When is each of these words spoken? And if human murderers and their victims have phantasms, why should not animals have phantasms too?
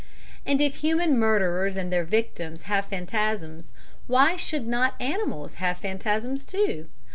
And 0.47 0.59
if 0.61 0.77
human 0.77 1.15
murderers 1.19 1.75
and 1.75 1.93
their 1.93 2.03
victims 2.05 2.63
have 2.63 2.87
phantasms, 2.87 3.71
why 4.07 4.35
should 4.35 4.65
not 4.65 4.99
animals 4.99 5.53
have 5.61 5.77
phantasms 5.77 6.43
too? 6.43 6.87